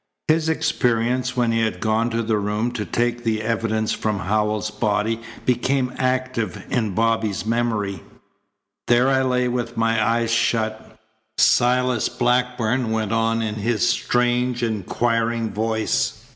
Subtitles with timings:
[0.27, 4.71] His experience when he had gone to the room to take the evidence from Howells's
[4.71, 8.01] body became active in Bobby's memory.
[8.87, 10.97] "There I lay with my eyes shut,"
[11.37, 16.15] Silas Blackburn went on in his strange, inquiring voice.